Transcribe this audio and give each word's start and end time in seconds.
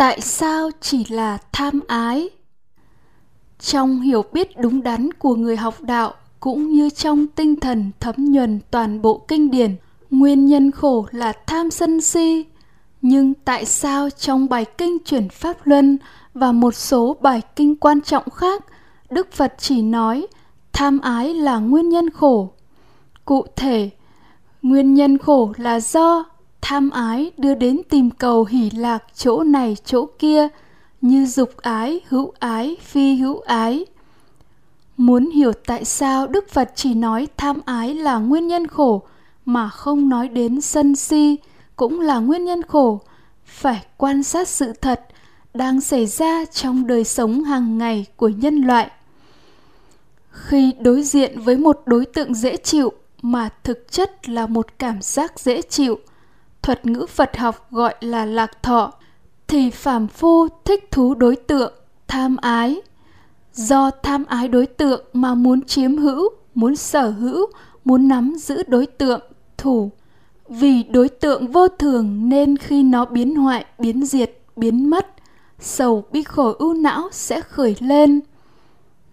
tại 0.00 0.20
sao 0.20 0.70
chỉ 0.80 1.04
là 1.04 1.38
tham 1.52 1.80
ái? 1.88 2.28
Trong 3.58 4.00
hiểu 4.00 4.24
biết 4.32 4.58
đúng 4.58 4.82
đắn 4.82 5.12
của 5.12 5.34
người 5.34 5.56
học 5.56 5.80
đạo 5.80 6.14
cũng 6.40 6.68
như 6.68 6.90
trong 6.90 7.26
tinh 7.26 7.60
thần 7.60 7.90
thấm 8.00 8.14
nhuần 8.18 8.60
toàn 8.70 9.02
bộ 9.02 9.24
kinh 9.28 9.50
điển, 9.50 9.76
nguyên 10.10 10.46
nhân 10.46 10.70
khổ 10.70 11.06
là 11.10 11.32
tham 11.46 11.70
sân 11.70 12.00
si. 12.00 12.44
Nhưng 13.02 13.34
tại 13.34 13.64
sao 13.64 14.10
trong 14.10 14.48
bài 14.48 14.64
kinh 14.78 14.98
chuyển 15.04 15.28
pháp 15.28 15.56
luân 15.64 15.98
và 16.34 16.52
một 16.52 16.74
số 16.74 17.16
bài 17.20 17.42
kinh 17.56 17.76
quan 17.76 18.00
trọng 18.00 18.30
khác, 18.30 18.64
đức 19.10 19.32
phật 19.32 19.54
chỉ 19.58 19.82
nói 19.82 20.26
tham 20.72 21.00
ái 21.00 21.34
là 21.34 21.58
nguyên 21.58 21.88
nhân 21.88 22.10
khổ? 22.10 22.50
Cụ 23.24 23.46
thể, 23.56 23.90
nguyên 24.62 24.94
nhân 24.94 25.18
khổ 25.18 25.52
là 25.56 25.80
do 25.80 26.29
tham 26.60 26.90
ái 26.90 27.30
đưa 27.36 27.54
đến 27.54 27.80
tìm 27.88 28.10
cầu 28.10 28.44
hỷ 28.44 28.70
lạc 28.70 29.04
chỗ 29.14 29.42
này 29.42 29.76
chỗ 29.84 30.06
kia, 30.18 30.48
như 31.00 31.26
dục 31.26 31.56
ái, 31.56 32.00
hữu 32.08 32.32
ái, 32.38 32.76
phi 32.82 33.14
hữu 33.16 33.40
ái. 33.40 33.84
Muốn 34.96 35.30
hiểu 35.30 35.52
tại 35.66 35.84
sao 35.84 36.26
đức 36.26 36.48
phật 36.50 36.72
chỉ 36.74 36.94
nói 36.94 37.28
tham 37.36 37.60
ái 37.64 37.94
là 37.94 38.18
nguyên 38.18 38.46
nhân 38.46 38.66
khổ, 38.66 39.02
mà 39.44 39.68
không 39.68 40.08
nói 40.08 40.28
đến 40.28 40.60
sân 40.60 40.96
si 40.96 41.36
cũng 41.76 42.00
là 42.00 42.18
nguyên 42.18 42.44
nhân 42.44 42.62
khổ, 42.62 43.00
phải 43.44 43.84
quan 43.96 44.22
sát 44.22 44.48
sự 44.48 44.72
thật 44.72 45.06
đang 45.54 45.80
xảy 45.80 46.06
ra 46.06 46.44
trong 46.44 46.86
đời 46.86 47.04
sống 47.04 47.44
hàng 47.44 47.78
ngày 47.78 48.06
của 48.16 48.28
nhân 48.28 48.60
loại. 48.60 48.90
Khi 50.30 50.72
đối 50.80 51.02
diện 51.02 51.40
với 51.40 51.56
một 51.56 51.82
đối 51.86 52.06
tượng 52.06 52.34
dễ 52.34 52.56
chịu 52.56 52.92
mà 53.22 53.48
thực 53.64 53.92
chất 53.92 54.28
là 54.28 54.46
một 54.46 54.78
cảm 54.78 55.02
giác 55.02 55.40
dễ 55.40 55.62
chịu 55.62 55.98
thuật 56.70 56.86
ngữ 56.86 57.06
phật 57.06 57.36
học 57.36 57.66
gọi 57.70 57.94
là 58.00 58.24
lạc 58.24 58.62
thọ, 58.62 58.92
thì 59.48 59.70
phàm 59.70 60.06
phu 60.06 60.48
thích 60.64 60.90
thú 60.90 61.14
đối 61.14 61.36
tượng, 61.36 61.72
tham 62.08 62.36
ái. 62.36 62.80
Do 63.52 63.90
tham 64.02 64.24
ái 64.24 64.48
đối 64.48 64.66
tượng 64.66 65.04
mà 65.12 65.34
muốn 65.34 65.62
chiếm 65.62 65.96
hữu, 65.96 66.28
muốn 66.54 66.76
sở 66.76 67.10
hữu, 67.10 67.46
muốn 67.84 68.08
nắm 68.08 68.34
giữ 68.38 68.62
đối 68.68 68.86
tượng, 68.86 69.20
thủ. 69.58 69.90
Vì 70.48 70.82
đối 70.82 71.08
tượng 71.08 71.46
vô 71.46 71.68
thường 71.68 72.28
nên 72.28 72.56
khi 72.56 72.82
nó 72.82 73.04
biến 73.04 73.36
hoại, 73.36 73.64
biến 73.78 74.06
diệt, 74.06 74.38
biến 74.56 74.90
mất, 74.90 75.06
sầu 75.58 76.04
bi 76.12 76.22
khổ 76.22 76.54
ưu 76.58 76.74
não 76.74 77.08
sẽ 77.12 77.40
khởi 77.40 77.76
lên. 77.80 78.20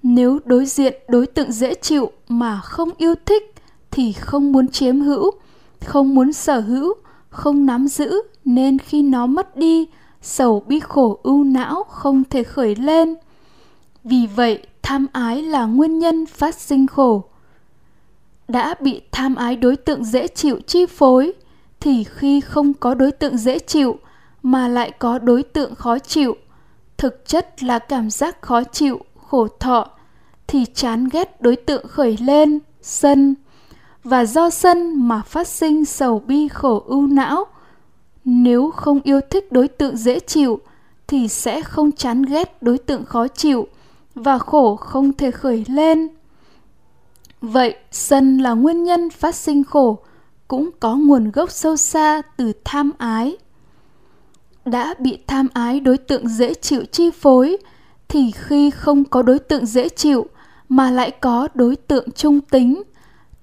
Nếu 0.03 0.39
đối 0.45 0.66
diện 0.66 0.94
đối 1.08 1.27
tượng 1.27 1.52
dễ 1.52 1.73
chịu 1.73 2.11
mà 2.27 2.61
không 2.64 2.89
yêu 2.97 3.16
thích 3.25 3.53
thì 3.92 4.14
không 4.14 4.52
muốn 4.52 4.67
chiếm 4.67 4.99
hữu, 4.99 5.31
không 5.86 6.16
muốn 6.16 6.33
sở 6.33 6.59
hữu 6.59 6.94
không 7.30 7.66
nắm 7.66 7.88
giữ 7.88 8.22
nên 8.45 8.80
khi 8.80 9.02
nó 9.02 9.25
mất 9.25 9.58
đi, 9.58 9.88
sầu 10.22 10.64
bi 10.67 10.80
khổ 10.80 11.20
ưu 11.23 11.44
não 11.44 11.83
không 11.83 12.23
thể 12.30 12.44
khởi 12.44 12.75
lên. 12.75 13.16
Vì 14.03 14.28
vậy, 14.36 14.67
tham 14.81 15.08
ái 15.14 15.44
là 15.44 15.66
nguyên 15.66 16.00
nhân 16.00 16.25
phát 16.25 16.55
sinh 16.55 16.88
khổ. 16.88 17.23
Đã 18.48 18.75
bị 18.80 19.02
tham 19.11 19.36
ái 19.36 19.55
đối 19.55 19.75
tượng 19.75 20.03
dễ 20.03 20.28
chịu 20.28 20.59
chi 20.67 20.86
phối, 20.86 21.33
thì 21.80 22.03
khi 22.03 22.42
không 22.42 22.73
có 22.73 22.94
đối 22.94 23.11
tượng 23.11 23.38
dễ 23.38 23.59
chịu 23.59 23.98
mà 24.44 24.67
lại 24.67 24.92
có 25.00 25.20
đối 25.20 25.44
tượng 25.44 25.75
khó 25.75 26.00
chịu, 26.00 26.36
thực 26.98 27.28
chất 27.28 27.64
là 27.64 27.80
cảm 27.80 28.09
giác 28.09 28.42
khó 28.42 28.64
chịu, 28.64 29.00
khổ 29.28 29.48
thọ, 29.59 29.89
thì 30.48 30.66
chán 30.73 31.08
ghét 31.11 31.42
đối 31.42 31.55
tượng 31.55 31.88
khởi 31.88 32.17
lên, 32.22 32.59
sân 32.81 33.36
và 34.09 34.25
do 34.25 34.50
sân 34.50 35.08
mà 35.08 35.22
phát 35.22 35.47
sinh 35.47 35.86
sầu 35.86 36.19
bi 36.19 36.47
khổ 36.47 36.83
ưu 36.86 37.08
não. 37.08 37.45
Nếu 38.25 38.72
không 38.72 38.99
yêu 39.03 39.22
thích 39.30 39.52
đối 39.52 39.67
tượng 39.67 39.97
dễ 39.97 40.19
chịu, 40.19 40.59
thì 41.08 41.27
sẽ 41.27 41.61
không 41.61 41.91
chán 41.91 42.22
ghét 42.22 42.58
đối 42.61 42.77
tượng 42.77 43.05
khó 43.05 43.27
chịu 43.27 43.67
và 44.16 44.38
khổ 44.38 44.75
không 44.75 45.14
thể 45.14 45.31
khởi 45.31 45.66
lên. 45.67 46.08
Vậy 47.41 47.75
sân 47.91 48.37
là 48.37 48.54
nguyên 48.54 48.83
nhân 48.83 49.09
phát 49.09 49.36
sinh 49.36 49.64
khổ, 49.64 49.98
cũng 50.48 50.70
có 50.80 50.95
nguồn 50.95 51.31
gốc 51.31 51.52
sâu 51.52 51.76
xa 51.77 52.21
từ 52.37 52.54
tham 52.64 52.92
ái. 52.98 53.37
Đã 54.65 54.93
bị 54.99 55.17
tham 55.27 55.48
ái 55.54 55.80
đối 55.80 55.98
tượng 55.98 56.27
dễ 56.27 56.54
chịu 56.54 56.83
chi 56.92 57.11
phối, 57.11 57.58
thì 58.08 58.31
khi 58.31 58.70
không 58.70 59.04
có 59.04 59.21
đối 59.21 59.39
tượng 59.39 59.65
dễ 59.65 59.89
chịu 59.89 60.26
mà 60.70 60.92
lại 60.92 61.11
có 61.11 61.48
đối 61.54 61.76
tượng 61.76 62.11
trung 62.11 62.42
tính 62.42 62.83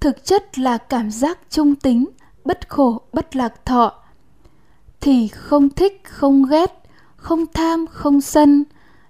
thực 0.05 0.25
chất 0.25 0.59
là 0.59 0.79
cảm 0.79 1.11
giác 1.11 1.39
trung 1.51 1.75
tính, 1.75 2.07
bất 2.45 2.69
khổ, 2.69 3.01
bất 3.13 3.37
lạc 3.37 3.65
thọ. 3.67 3.93
Thì 5.01 5.29
không 5.29 5.71
thích, 5.71 6.01
không 6.05 6.45
ghét, 6.45 6.83
không 7.17 7.47
tham, 7.55 7.87
không 7.91 8.21
sân, 8.21 8.65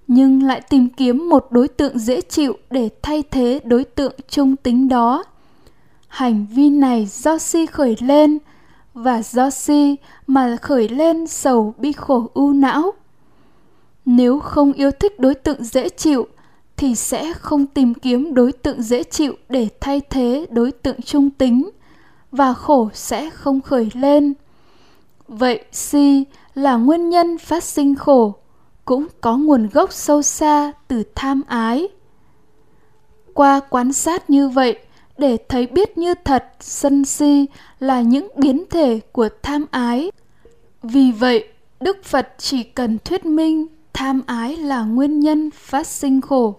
nhưng 0.06 0.42
lại 0.42 0.60
tìm 0.60 0.88
kiếm 0.88 1.28
một 1.28 1.46
đối 1.50 1.68
tượng 1.68 1.98
dễ 1.98 2.20
chịu 2.20 2.56
để 2.70 2.88
thay 3.02 3.22
thế 3.30 3.60
đối 3.64 3.84
tượng 3.84 4.12
trung 4.28 4.56
tính 4.56 4.88
đó. 4.88 5.24
Hành 6.08 6.46
vi 6.50 6.70
này 6.70 7.06
do 7.06 7.38
si 7.38 7.66
khởi 7.66 7.96
lên, 8.00 8.38
và 8.94 9.22
do 9.22 9.50
si 9.50 9.96
mà 10.26 10.56
khởi 10.62 10.88
lên 10.88 11.26
sầu 11.26 11.74
bi 11.78 11.92
khổ 11.92 12.30
ưu 12.34 12.52
não. 12.52 12.92
Nếu 14.04 14.40
không 14.40 14.72
yêu 14.72 14.90
thích 14.90 15.20
đối 15.20 15.34
tượng 15.34 15.64
dễ 15.64 15.88
chịu 15.88 16.26
thì 16.76 16.94
sẽ 16.94 17.32
không 17.32 17.66
tìm 17.66 17.94
kiếm 17.94 18.34
đối 18.34 18.52
tượng 18.52 18.82
dễ 18.82 19.02
chịu 19.02 19.34
để 19.48 19.68
thay 19.80 20.00
thế 20.10 20.46
đối 20.50 20.72
tượng 20.72 21.02
trung 21.02 21.30
tính, 21.30 21.70
và 22.30 22.52
khổ 22.52 22.88
sẽ 22.92 23.30
không 23.30 23.60
khởi 23.60 23.88
lên. 23.94 24.34
Vậy 25.28 25.64
si 25.72 26.24
là 26.54 26.76
nguyên 26.76 27.08
nhân 27.08 27.38
phát 27.38 27.64
sinh 27.64 27.94
khổ, 27.94 28.34
cũng 28.84 29.06
có 29.20 29.36
nguồn 29.36 29.68
gốc 29.68 29.92
sâu 29.92 30.22
xa 30.22 30.72
từ 30.88 31.02
tham 31.14 31.42
ái. 31.48 31.88
Qua 33.34 33.60
quan 33.70 33.92
sát 33.92 34.30
như 34.30 34.48
vậy, 34.48 34.78
để 35.18 35.36
thấy 35.48 35.66
biết 35.66 35.98
như 35.98 36.14
thật, 36.24 36.44
sân 36.60 37.04
si 37.04 37.46
là 37.78 38.00
những 38.00 38.28
biến 38.36 38.64
thể 38.70 39.00
của 39.12 39.28
tham 39.42 39.66
ái. 39.70 40.10
Vì 40.82 41.12
vậy, 41.12 41.48
đức 41.80 42.04
phật 42.04 42.28
chỉ 42.38 42.62
cần 42.62 42.98
thuyết 43.04 43.26
minh 43.26 43.66
tham 43.92 44.22
ái 44.26 44.56
là 44.56 44.82
nguyên 44.82 45.20
nhân 45.20 45.50
phát 45.50 45.86
sinh 45.86 46.20
khổ 46.20 46.56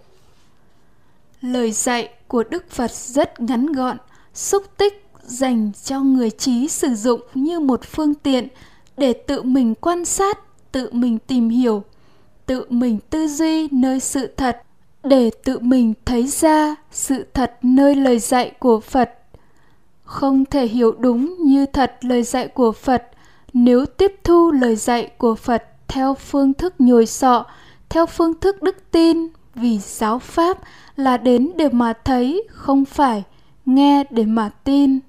lời 1.46 1.72
dạy 1.72 2.10
của 2.28 2.44
đức 2.44 2.70
phật 2.70 2.92
rất 2.92 3.40
ngắn 3.40 3.66
gọn, 3.72 3.98
xúc 4.34 4.64
tích 4.78 5.06
dành 5.22 5.72
cho 5.84 6.00
người 6.00 6.30
trí 6.30 6.68
sử 6.68 6.96
dụng 6.96 7.22
như 7.34 7.60
một 7.60 7.82
phương 7.84 8.14
tiện 8.14 8.48
để 8.98 9.14
tự 9.14 9.42
mình 9.44 9.76
quan 9.76 10.06
sát, 10.06 10.40
tự 10.72 10.90
mình 10.92 11.18
tìm 11.20 11.50
hiểu, 11.50 11.84
tự 12.46 12.66
mình 12.70 13.00
tư 13.10 13.28
duy 13.28 13.68
nơi 13.72 14.00
sự 14.00 14.28
thật, 14.38 14.62
để 15.04 15.32
tự 15.44 15.60
mình 15.60 15.94
thấy 16.06 16.28
ra 16.28 16.76
sự 16.92 17.26
thật 17.34 17.58
nơi 17.62 17.96
lời 17.96 18.20
dạy 18.20 18.52
của 18.60 18.80
phật. 18.80 19.12
Không 20.04 20.46
thể 20.46 20.68
hiểu 20.68 20.92
đúng 21.00 21.36
như 21.40 21.66
thật 21.66 21.98
lời 22.02 22.24
dạy 22.24 22.48
của 22.48 22.72
phật 22.72 23.04
nếu 23.54 23.86
tiếp 23.86 24.16
thu 24.24 24.52
lời 24.52 24.76
dạy 24.76 25.12
của 25.18 25.36
phật 25.36 25.64
theo 25.88 26.14
phương 26.14 26.54
thức 26.54 26.74
nhồi 26.80 27.06
sọ, 27.06 27.46
theo 27.90 28.06
phương 28.06 28.40
thức 28.40 28.62
đức 28.62 28.92
tin 28.92 29.28
vì 29.56 29.80
giáo 29.80 30.20
pháp 30.20 30.58
là 30.96 31.18
đến 31.18 31.52
để 31.58 31.70
mà 31.70 31.94
thấy 31.94 32.48
không 32.50 32.86
phải 32.86 33.24
nghe 33.66 34.04
để 34.10 34.26
mà 34.26 34.50
tin. 34.64 35.00